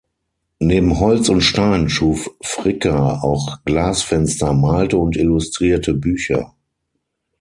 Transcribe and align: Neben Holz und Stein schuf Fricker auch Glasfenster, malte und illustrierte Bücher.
Neben 0.57 0.99
Holz 0.99 1.29
und 1.29 1.41
Stein 1.41 1.87
schuf 1.87 2.27
Fricker 2.41 3.23
auch 3.23 3.63
Glasfenster, 3.65 4.51
malte 4.51 4.97
und 4.97 5.15
illustrierte 5.15 5.93
Bücher. 5.93 6.55